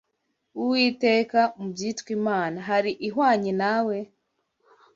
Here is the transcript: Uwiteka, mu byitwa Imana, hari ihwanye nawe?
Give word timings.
Uwiteka, 0.61 1.39
mu 1.59 1.65
byitwa 1.73 2.09
Imana, 2.17 2.57
hari 2.69 2.91
ihwanye 3.07 3.51
nawe? 3.61 3.97